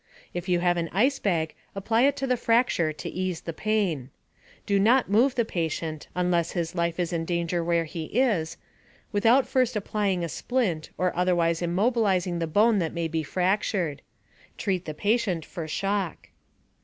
[0.33, 4.09] If you have an ice bag, apply it to the fracture to ease the pain.
[4.65, 8.57] Do not move the patient (unless his life is in danger where he is)
[9.11, 14.01] without first applying a splint or otherwise immobilizing the bone that may be fractured.
[14.57, 16.29] Treat the patient for shock.